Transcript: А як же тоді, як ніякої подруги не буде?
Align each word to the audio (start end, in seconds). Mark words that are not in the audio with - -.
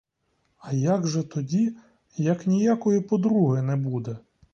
А 0.57 0.71
як 0.73 1.07
же 1.07 1.23
тоді, 1.23 1.75
як 2.17 2.47
ніякої 2.47 3.01
подруги 3.01 3.61
не 3.61 3.75
буде? 3.75 4.17